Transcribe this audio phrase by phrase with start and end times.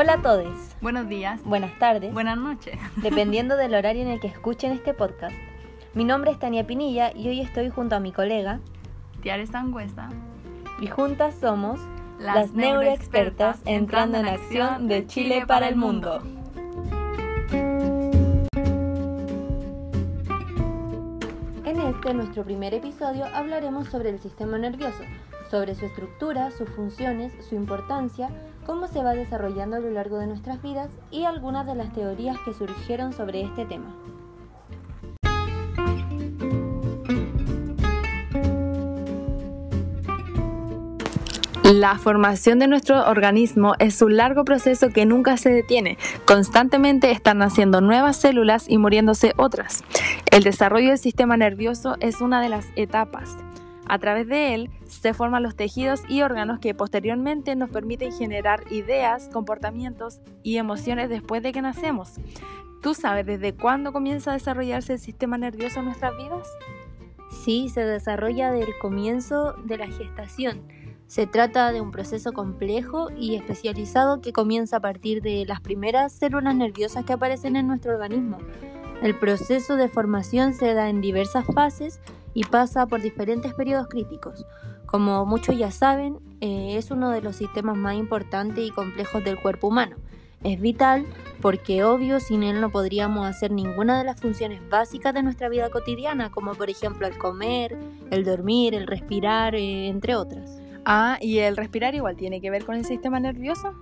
[0.00, 0.54] Hola a todos.
[0.80, 1.40] Buenos días.
[1.44, 2.14] Buenas tardes.
[2.14, 2.78] Buenas noches.
[3.02, 5.34] Dependiendo del horario en el que escuchen este podcast.
[5.92, 8.60] Mi nombre es Tania Pinilla y hoy estoy junto a mi colega.
[9.22, 10.08] Tiare Sangüesa.
[10.80, 11.80] Y juntas somos
[12.20, 16.22] las, neuroexpertas entrando en acción de Chile para el mundo.
[21.98, 25.02] Este, nuestro primer episodio, hablaremos sobre el sistema nervioso,
[25.50, 28.30] sobre su estructura, sus funciones, su importancia,
[28.66, 32.36] cómo se va desarrollando a lo largo de nuestras vidas y algunas de las teorías
[32.44, 33.96] que surgieron sobre este tema.
[41.70, 45.98] La formación de nuestro organismo es un largo proceso que nunca se detiene.
[46.24, 49.84] Constantemente están naciendo nuevas células y muriéndose otras.
[50.30, 53.36] El desarrollo del sistema nervioso es una de las etapas.
[53.86, 58.62] A través de él se forman los tejidos y órganos que posteriormente nos permiten generar
[58.70, 62.14] ideas, comportamientos y emociones después de que nacemos.
[62.80, 66.48] ¿Tú sabes desde cuándo comienza a desarrollarse el sistema nervioso en nuestras vidas?
[67.44, 70.62] Sí, se desarrolla del comienzo de la gestación.
[71.08, 76.12] Se trata de un proceso complejo y especializado que comienza a partir de las primeras
[76.12, 78.36] células nerviosas que aparecen en nuestro organismo.
[79.02, 82.00] El proceso de formación se da en diversas fases
[82.34, 84.44] y pasa por diferentes periodos críticos.
[84.84, 89.40] Como muchos ya saben, eh, es uno de los sistemas más importantes y complejos del
[89.40, 89.96] cuerpo humano.
[90.44, 91.06] Es vital
[91.40, 95.70] porque obvio sin él no podríamos hacer ninguna de las funciones básicas de nuestra vida
[95.70, 97.78] cotidiana, como por ejemplo el comer,
[98.10, 100.60] el dormir, el respirar, eh, entre otras.
[100.90, 103.74] Ah, ¿y el respirar igual tiene que ver con el sistema nervioso?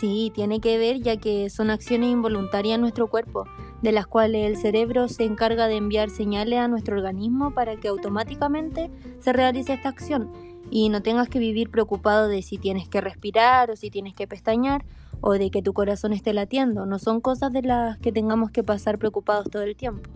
[0.00, 3.44] Sí, tiene que ver ya que son acciones involuntarias en nuestro cuerpo
[3.82, 7.88] de las cuales el cerebro se encarga de enviar señales a nuestro organismo para que
[7.88, 10.32] automáticamente se realice esta acción
[10.70, 14.26] y no tengas que vivir preocupado de si tienes que respirar o si tienes que
[14.26, 14.86] pestañear
[15.20, 16.86] o de que tu corazón esté latiendo.
[16.86, 20.08] No son cosas de las que tengamos que pasar preocupados todo el tiempo.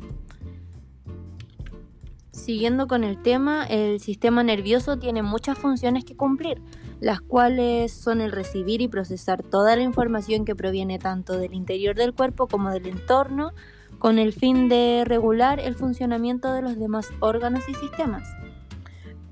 [2.43, 6.61] Siguiendo con el tema, el sistema nervioso tiene muchas funciones que cumplir
[7.03, 11.97] las cuales son el recibir y procesar toda la información que proviene tanto del interior
[11.97, 13.51] del cuerpo como del entorno,
[13.99, 18.23] con el fin de regular el funcionamiento de los demás órganos y sistemas.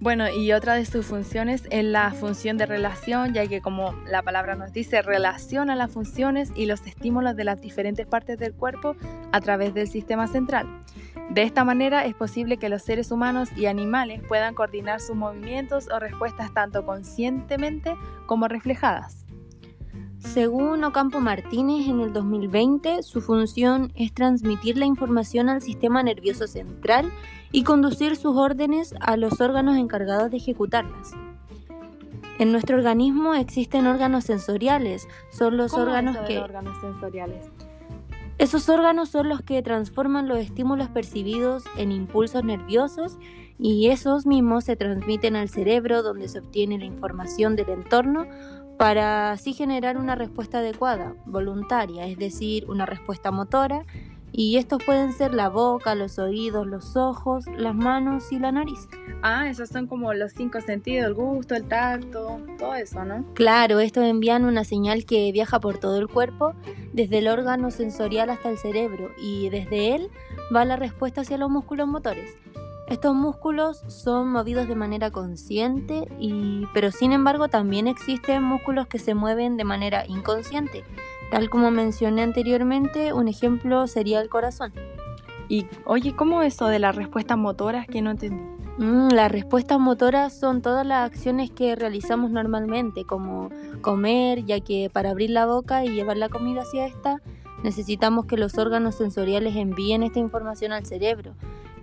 [0.01, 4.23] Bueno, y otra de sus funciones es la función de relación, ya que como la
[4.23, 8.97] palabra nos dice, relaciona las funciones y los estímulos de las diferentes partes del cuerpo
[9.31, 10.67] a través del sistema central.
[11.29, 15.89] De esta manera es posible que los seres humanos y animales puedan coordinar sus movimientos
[15.93, 17.95] o respuestas tanto conscientemente
[18.25, 19.27] como reflejadas.
[20.21, 26.47] Según Ocampo Martínez, en el 2020 su función es transmitir la información al sistema nervioso
[26.47, 27.11] central
[27.51, 31.13] y conducir sus órdenes a los órganos encargados de ejecutarlas.
[32.39, 36.39] En nuestro organismo existen órganos sensoriales, son los órganos que...
[36.39, 37.47] órganos sensoriales?
[38.39, 43.19] Esos órganos son los que transforman los estímulos percibidos en impulsos nerviosos
[43.59, 48.27] y esos mismos se transmiten al cerebro donde se obtiene la información del entorno
[48.81, 53.85] para así generar una respuesta adecuada, voluntaria, es decir, una respuesta motora
[54.33, 58.89] y estos pueden ser la boca, los oídos, los ojos, las manos y la nariz.
[59.21, 63.27] Ah, esos son como los cinco sentidos, el gusto, el tacto, todo eso, ¿no?
[63.35, 66.55] Claro, estos envían una señal que viaja por todo el cuerpo,
[66.95, 70.11] desde el órgano sensorial hasta el cerebro, y desde él
[70.57, 72.35] va la respuesta hacia los músculos motores.
[72.91, 78.99] Estos músculos son movidos de manera consciente, y, pero sin embargo también existen músculos que
[78.99, 80.85] se mueven de manera inconsciente
[81.31, 84.73] Tal como mencioné anteriormente, un ejemplo sería el corazón.
[85.49, 88.43] Y oye, ¿cómo eso de las respuestas motoras que no entendí?
[88.79, 94.91] Mm, las respuestas motoras son todas las acciones que realizamos normalmente, como comer, ya que
[94.93, 97.23] para abrir la boca y llevar la comida hacia esta,
[97.63, 101.35] necesitamos que los órganos sensoriales envíen esta información al cerebro,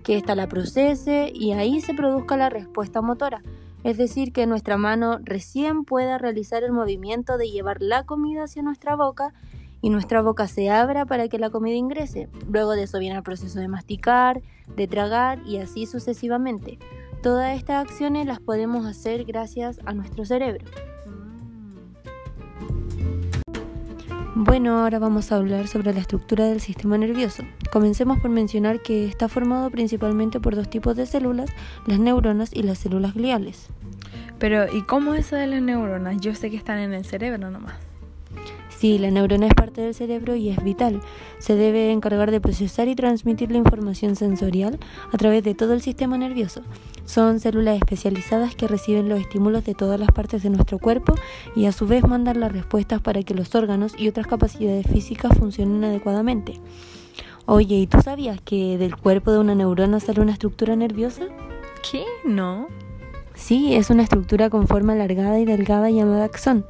[0.08, 3.44] que ésta la procese y ahí se produzca la respuesta motora
[3.84, 8.62] es decir, que nuestra mano recién pueda realizar el movimiento de llevar la comida hacia
[8.62, 9.34] nuestra boca
[9.82, 12.28] y nuestra boca se abra para que la comida ingrese.
[12.52, 14.42] Luego de eso viene el proceso de masticar,
[14.76, 16.80] de tragar y así sucesivamente.
[17.24, 20.66] Todas estas acciones las podemos hacer gracias a nuestro cerebro.
[24.40, 27.44] Bueno, ahora vamos a hablar sobre la estructura del sistema nervioso.
[27.72, 31.50] Comencemos por mencionar que está formado principalmente por dos tipos de células,
[31.88, 33.66] las neuronas y las células gliales.
[34.38, 36.22] Pero, ¿y cómo es eso de las neuronas?
[36.22, 37.87] Yo sé que están en el cerebro nomás.
[38.78, 41.02] Sí, la neurona es parte del cerebro y es vital.
[41.40, 44.78] Se debe encargar de procesar y transmitir la información sensorial
[45.12, 46.62] a través de todo el sistema nervioso.
[47.04, 51.16] Son células especializadas que reciben los estímulos de todas las partes de nuestro cuerpo
[51.56, 55.36] y a su vez mandan las respuestas para que los órganos y otras capacidades físicas
[55.36, 56.62] funcionen adecuadamente.
[57.48, 61.24] Oye, ¿y tú sabías que del cuerpo de una neurona sale una estructura nerviosa?
[61.90, 62.04] ¿Qué?
[62.26, 62.68] No.
[63.34, 66.66] Sí, es una estructura con forma alargada y delgada llamada axón.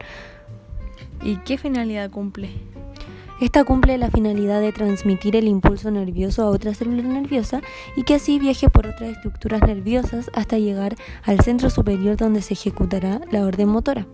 [1.21, 2.49] ¿Y qué finalidad cumple?
[3.39, 7.61] Esta cumple la finalidad de transmitir el impulso nervioso a otra célula nerviosa
[7.95, 12.55] y que así viaje por otras estructuras nerviosas hasta llegar al centro superior donde se
[12.55, 14.07] ejecutará la orden motora.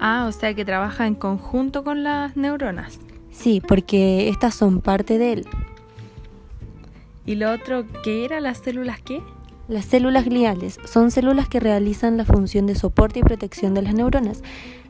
[0.00, 2.98] Ah, o sea que trabaja en conjunto con las neuronas.
[3.30, 5.46] Sí, porque estas son parte de él.
[7.26, 8.40] ¿Y lo otro qué era?
[8.40, 9.22] ¿Las células qué?
[9.72, 13.94] Las células gliales son células que realizan la función de soporte y protección de las
[13.94, 14.42] neuronas.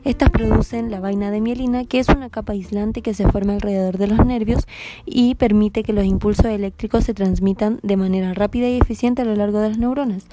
[0.03, 3.97] Estas producen la vaina de mielina, que es una capa aislante que se forma alrededor
[3.97, 4.67] de los nervios
[5.05, 9.37] y permite que los impulsos eléctricos se transmitan de manera rápida y eficiente a lo
[9.37, 10.25] largo de las neuronas.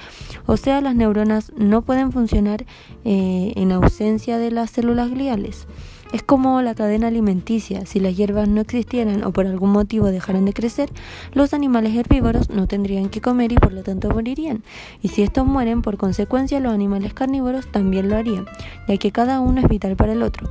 [0.47, 2.67] O sea, las neuronas no pueden funcionar
[3.05, 5.69] eh, en ausencia de las células gliales.
[6.13, 7.87] Es como la cadena alimenticia.
[7.87, 10.91] Si las hierbas no existieran o por algún motivo dejaran de crecer,
[11.35, 14.65] los animales herbívoros no tendrían que comer y por lo tanto morirían.
[15.03, 18.47] Y si estos mueren, por consecuencia los animales carnívoros también lo harían,
[18.89, 20.51] ya que cada uno es vital para el otro.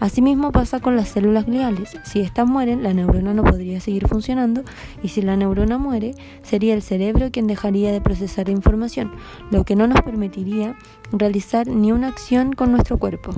[0.00, 1.96] Asimismo pasa con las células gliales.
[2.02, 4.62] Si éstas mueren, la neurona no podría seguir funcionando
[5.04, 9.12] y si la neurona muere, sería el cerebro quien dejaría de procesar información,
[9.52, 10.76] lo que no nos permitiría
[11.12, 13.30] realizar ni una acción con nuestro cuerpo.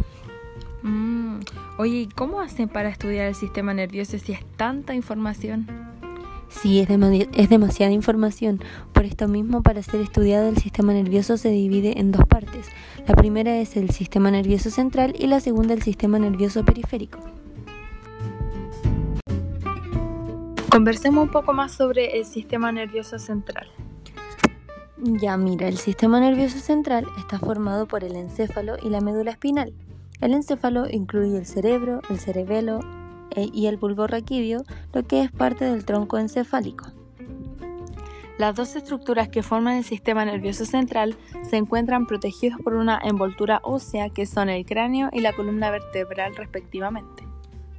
[0.83, 1.41] Mm.
[1.77, 5.67] Oye, ¿y cómo hacen para estudiar el sistema nervioso si es tanta información?
[6.49, 8.61] Sí, es, es, demasiada información.
[8.93, 12.67] Por esto mismo, para ser estudiado el sistema nervioso se divide en dos partes.
[13.07, 17.19] La primera es el sistema nervioso central y la segunda el sistema nervioso periférico.
[20.71, 23.69] Conversemos un poco más sobre el sistema nervioso central.
[24.97, 29.73] Ya mira, el sistema nervioso central está formado por el encéfalo y la médula espinal.
[30.20, 32.81] El encéfalo incluye el cerebro, el cerebelo
[33.31, 36.87] eh, y el bulbo raquídeo, lo que es parte del tronco encefálico.
[38.38, 41.17] Las dos estructuras que forman el sistema nervioso central
[41.49, 46.37] se encuentran protegidos por una envoltura ósea que son el cráneo y la columna vertebral
[46.37, 47.28] respectivamente.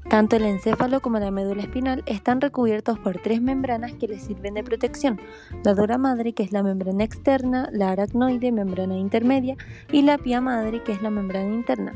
[0.07, 4.53] Tanto el encéfalo como la médula espinal están recubiertos por tres membranas que les sirven
[4.53, 5.19] de protección.
[5.63, 9.55] La dura madre, que es la membrana externa, la aracnoide, membrana intermedia,
[9.91, 11.93] y la pía madre, que es la membrana interna.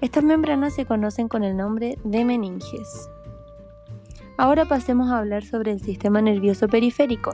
[0.00, 3.08] Estas membranas se conocen con el nombre de meninges.
[4.36, 7.32] Ahora pasemos a hablar sobre el sistema nervioso periférico.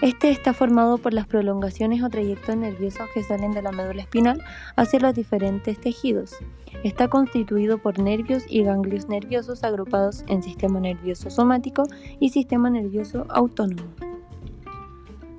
[0.00, 4.40] Este está formado por las prolongaciones o trayectos nerviosos que salen de la médula espinal
[4.76, 6.36] hacia los diferentes tejidos.
[6.84, 11.82] Está constituido por nervios y ganglios nerviosos agrupados en sistema nervioso somático
[12.20, 13.88] y sistema nervioso autónomo.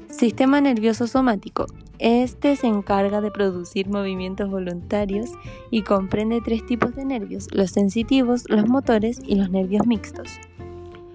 [0.09, 1.65] Sistema nervioso somático.
[1.97, 5.29] Este se encarga de producir movimientos voluntarios
[5.71, 10.38] y comprende tres tipos de nervios, los sensitivos, los motores y los nervios mixtos.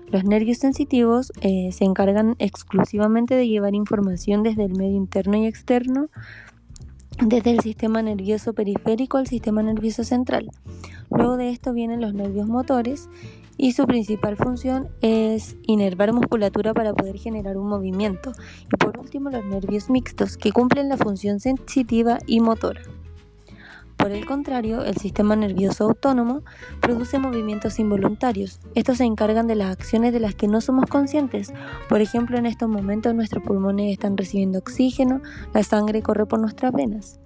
[0.08, 5.46] Los nervios sensitivos eh, se encargan exclusivamente de llevar información desde el medio interno y
[5.46, 6.08] externo,
[7.24, 10.50] desde el sistema nervioso periférico al sistema nervioso central.
[11.10, 13.08] Luego de esto vienen los nervios motores
[13.56, 18.32] y su principal función es inervar musculatura para poder generar un movimiento.
[18.72, 22.82] Y por último los nervios mixtos que cumplen la función sensitiva y motora.
[24.04, 26.42] Por el contrario, el sistema nervioso autónomo
[26.82, 28.60] produce movimientos involuntarios.
[28.74, 31.54] Estos se encargan de las acciones de las que no somos conscientes.
[31.88, 35.22] Por ejemplo, en estos momentos nuestros pulmones están recibiendo oxígeno,
[35.54, 37.18] la sangre corre por nuestras venas.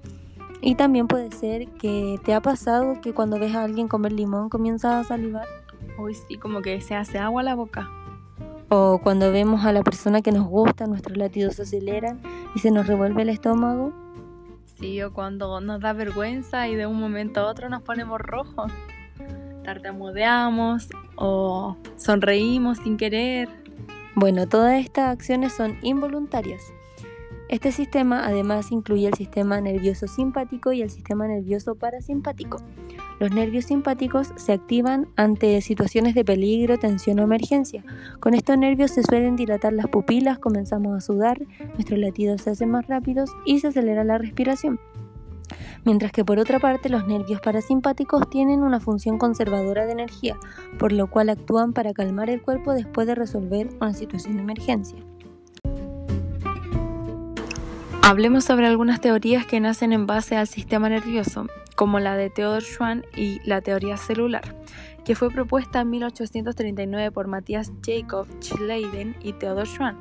[0.61, 4.49] Y también puede ser que te ha pasado que cuando ves a alguien comer limón
[4.49, 5.49] comienza a salivar.
[5.99, 7.91] Uy, sí, como que se hace agua a la boca.
[8.69, 12.23] O cuando vemos a la persona que nos gusta, nuestros latidos se aceleran
[12.55, 13.93] y se nos revuelve el estómago.
[14.79, 18.71] Sí, o cuando nos da vergüenza y de un momento a otro nos ponemos rojos.
[19.65, 23.49] Tartamudeamos o sonreímos sin querer.
[24.15, 26.63] Bueno, todas estas acciones son involuntarias.
[27.49, 32.59] Este sistema además incluye el sistema nervioso simpático y el sistema nervioso parasimpático.
[33.19, 37.85] Los nervios simpáticos se activan ante situaciones de peligro, tensión o emergencia.
[38.21, 41.41] Con estos nervios se suelen dilatar las pupilas, comenzamos a sudar,
[41.75, 44.79] nuestros latidos se hacen más rápidos y se acelera la respiración.
[45.85, 50.37] Mientras que por otra parte los nervios parasimpáticos tienen una función conservadora de energía,
[50.79, 54.99] por lo cual actúan para calmar el cuerpo después de resolver una situación de emergencia.
[58.09, 61.47] Hablemos sobre algunas teorías que nacen en base al sistema nervioso,
[61.77, 64.57] como la de Theodor Schwann y la teoría celular,
[65.05, 69.99] que fue propuesta en 1839 por Matthias Jacob Schleiden y Theodor Schwann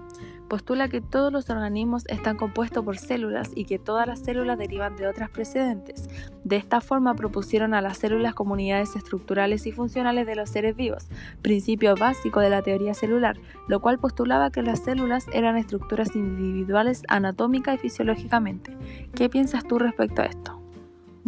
[0.47, 4.95] postula que todos los organismos están compuestos por células y que todas las células derivan
[4.95, 6.09] de otras precedentes.
[6.43, 11.07] De esta forma propusieron a las células comunidades estructurales y funcionales de los seres vivos,
[11.41, 13.37] principio básico de la teoría celular,
[13.67, 18.75] lo cual postulaba que las células eran estructuras individuales anatómica y fisiológicamente.
[19.13, 20.56] ¿Qué piensas tú respecto a esto?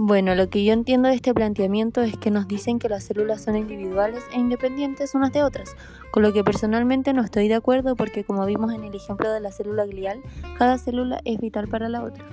[0.02, 3.44] Bueno, lo que yo entiendo de este planteamiento es que nos dicen que las células
[3.44, 5.76] son individuales e independientes unas de otras,
[6.12, 9.42] con lo que personalmente no estoy de acuerdo porque como vimos en el ejemplo de
[9.42, 10.22] la célula glial,
[10.58, 12.24] cada célula es vital para la otra.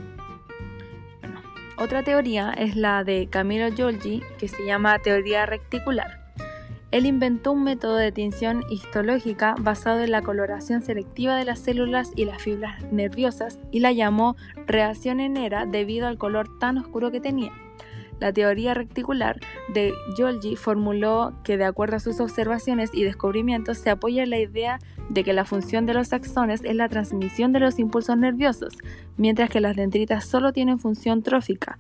[1.77, 6.26] otra teoría es la de Camilo Giorgi, que se llama teoría reticular.
[6.97, 12.11] Él inventó un método de tinción histológica basado en la coloración selectiva de las células
[12.17, 14.35] y las fibras nerviosas y la llamó
[14.67, 17.53] reacción enera debido al color tan oscuro que tenía.
[18.19, 19.39] La teoría reticular
[19.75, 24.39] de Golgi formuló que de acuerdo a sus observaciones y descubrimientos se apoya en la
[24.39, 24.79] idea
[25.11, 28.73] de que la función de los axones es la transmisión de los impulsos nerviosos,
[29.19, 31.77] mientras que las dendritas solo tienen función trófica.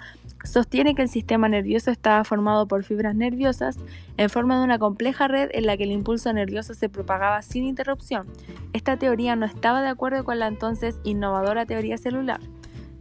[0.47, 3.79] Sostiene que el sistema nervioso estaba formado por fibras nerviosas
[4.17, 7.65] en forma de una compleja red en la que el impulso nervioso se propagaba sin
[7.65, 8.27] interrupción.
[8.73, 12.41] Esta teoría no estaba de acuerdo con la entonces innovadora teoría celular.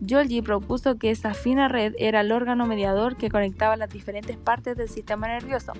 [0.01, 4.75] Golgi propuso que esa fina red era el órgano mediador que conectaba las diferentes partes
[4.75, 5.73] del sistema nervioso.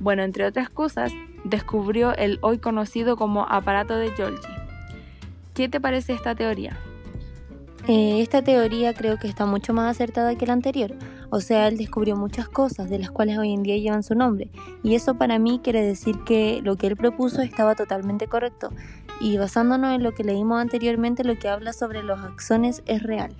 [0.00, 1.12] Bueno, entre otras cosas,
[1.44, 4.52] descubrió el hoy conocido como aparato de Golgi.
[5.54, 6.76] ¿Qué te parece esta teoría?
[7.88, 10.92] Eh, esta teoría creo que está mucho más acertada que la anterior.
[11.30, 14.50] O sea, él descubrió muchas cosas de las cuales hoy en día llevan su nombre.
[14.82, 18.70] Y eso para mí quiere decir que lo que él propuso estaba totalmente correcto
[19.20, 23.36] y basándonos en lo que leímos anteriormente, lo que habla sobre los axones es real.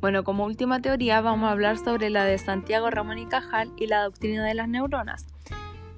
[0.00, 3.86] Bueno, como última teoría vamos a hablar sobre la de Santiago Ramón y Cajal y
[3.86, 5.26] la doctrina de las neuronas.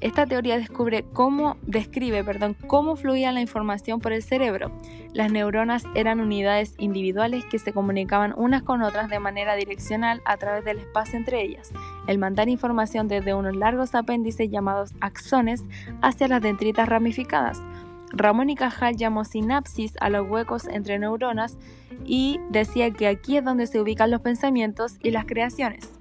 [0.02, 4.72] Esta teoría descubre cómo, describe perdón, cómo fluía la información por el cerebro.
[5.12, 10.36] Las neuronas eran unidades individuales que se comunicaban unas con otras de manera direccional a
[10.38, 11.70] través del espacio entre ellas.
[12.08, 15.62] El mandar información desde unos largos apéndices llamados axones
[16.02, 17.62] hacia las dendritas ramificadas.
[18.10, 21.56] Ramón y Cajal llamó sinapsis a los huecos entre neuronas
[22.04, 25.92] y decía que aquí es donde se ubican los pensamientos y las creaciones.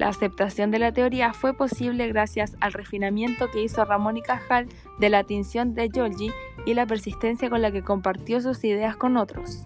[0.00, 4.66] La aceptación de la teoría fue posible gracias al refinamiento que hizo Ramón y Cajal
[4.98, 6.32] de la tinción de Golgi
[6.64, 9.64] y la persistencia con la que compartió sus ideas con otros.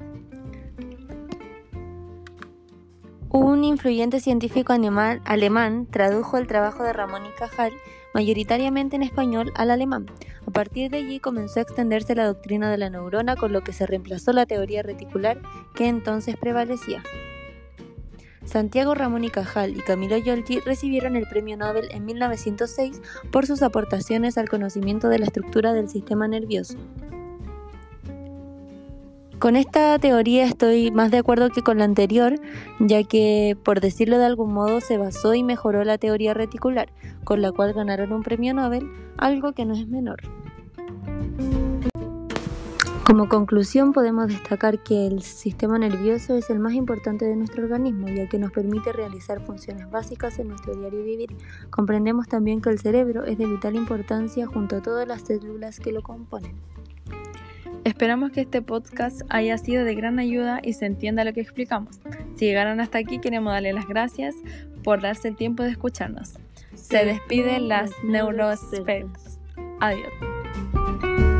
[3.28, 7.72] Un influyente científico alemán, alemán, tradujo el trabajo de Ramón y Cajal
[8.12, 10.06] mayoritariamente en español al alemán.
[10.48, 13.72] A partir de allí comenzó a extenderse la doctrina de la neurona, con lo que
[13.72, 15.40] se reemplazó la teoría reticular
[15.76, 17.04] que entonces prevalecía.
[18.44, 23.62] Santiago Ramón y Cajal y Camilo Giorgi recibieron el Premio Nobel en 1906 por sus
[23.62, 26.76] aportaciones al conocimiento de la estructura del sistema nervioso.
[29.38, 32.40] Con esta teoría estoy más de acuerdo que con la anterior,
[32.78, 36.88] ya que, por decirlo de algún modo, se basó y mejoró la teoría reticular,
[37.24, 40.22] con la cual ganaron un premio Nobel, algo que no es menor.
[43.06, 48.08] Como conclusión podemos destacar que el sistema nervioso es el más importante de nuestro organismo,
[48.08, 51.36] ya que nos permite realizar funciones básicas en nuestro diario vivir.
[51.68, 55.92] Comprendemos también que el cerebro es de vital importancia junto a todas las células que
[55.92, 56.56] lo componen.
[57.84, 62.00] Esperamos que este podcast haya sido de gran ayuda y se entienda lo que explicamos.
[62.36, 64.34] Si llegaron hasta aquí, queremos darle las gracias
[64.82, 66.38] por darse el tiempo de escucharnos.
[66.72, 69.38] Se despiden las neuroexpertas.
[69.80, 71.33] Adiós.